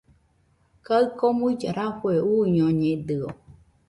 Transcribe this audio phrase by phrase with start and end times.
[0.85, 3.27] Kaɨ komuilla rafue uñoñedɨo